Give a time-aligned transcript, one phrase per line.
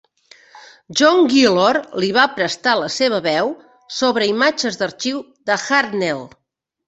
[0.99, 3.53] John Guilor li va prestar la seva veu,
[3.99, 6.25] sobre imatges d'arxiu de Hartnell.